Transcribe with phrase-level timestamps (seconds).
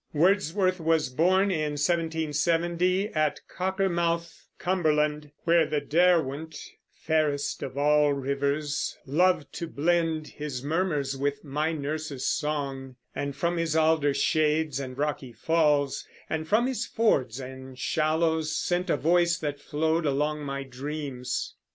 [0.13, 6.57] Wordsworth was born in 1770 at Cockermouth, Cumberland, where the Derwent,
[6.91, 13.57] Fairest of all rivers, loved To blend his murmurs with my nurse's song, And from
[13.57, 19.37] his alder shades and rocky falls, And from his fords and shallows, sent a voice
[19.37, 21.53] That flowed along my dreams.